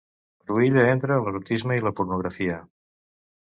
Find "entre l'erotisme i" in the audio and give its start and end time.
0.93-1.87